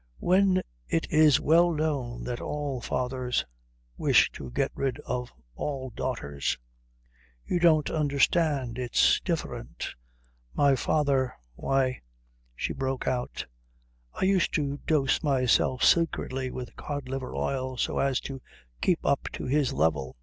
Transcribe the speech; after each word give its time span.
"When 0.17 0.63
it 0.87 1.05
is 1.11 1.39
well 1.39 1.71
known 1.71 2.23
that 2.23 2.41
all 2.41 2.81
fathers 2.81 3.45
wish 3.97 4.31
to 4.31 4.49
get 4.49 4.71
rid 4.73 4.97
of 5.01 5.31
all 5.53 5.91
daughters." 5.91 6.57
"You 7.45 7.59
don't 7.59 7.87
understand. 7.91 8.79
It's 8.79 9.19
different. 9.19 9.93
My 10.55 10.75
father 10.75 11.35
why," 11.53 11.99
she 12.55 12.73
broke 12.73 13.07
out, 13.07 13.45
"I 14.15 14.25
used 14.25 14.55
to 14.55 14.79
dose 14.87 15.21
myself 15.21 15.83
secretly 15.83 16.49
with 16.49 16.75
cod 16.75 17.07
liver 17.07 17.35
oil 17.35 17.77
so 17.77 17.99
as 17.99 18.19
to 18.21 18.41
keep 18.81 19.05
up 19.05 19.27
to 19.33 19.45
his 19.45 19.71
level. 19.71 20.15